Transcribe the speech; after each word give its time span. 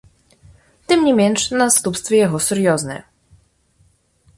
Тым 0.91 0.99
не 1.09 1.13
менш, 1.19 1.41
наступствы 1.61 2.13
яго 2.27 2.37
сур'ёзныя. 2.49 3.01